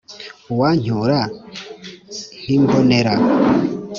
Uwancyura 0.51 1.19
nk’ 2.41 2.47
imbonera, 2.57 3.13